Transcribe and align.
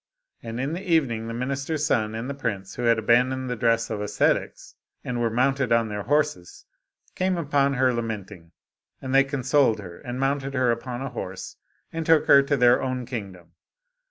And 0.41 0.59
in 0.59 0.73
the 0.73 0.81
evening 0.81 1.27
the 1.27 1.33
minister's 1.35 1.85
son 1.85 2.15
and 2.15 2.27
the 2.27 2.33
prince, 2.33 2.73
who 2.73 2.85
had 2.85 2.97
abandoned 2.97 3.51
the 3.51 3.55
dress 3.55 3.91
of 3.91 4.01
ascetics, 4.01 4.73
and 5.03 5.21
were 5.21 5.29
mounted 5.29 5.71
on 5.71 5.89
their 5.89 6.01
horses, 6.01 6.65
came 7.13 7.37
upon 7.37 7.75
her 7.75 7.93
lament 7.93 8.31
ing. 8.31 8.51
And 8.99 9.13
they 9.13 9.23
consoled 9.23 9.77
her, 9.77 9.99
and 9.99 10.19
mounted 10.19 10.55
her 10.55 10.71
upon 10.71 11.03
a 11.03 11.09
horse, 11.11 11.55
and 11.93 12.03
took 12.03 12.25
her 12.25 12.41
to 12.41 12.57
their 12.57 12.81
own 12.81 13.05
kingdom. 13.05 13.51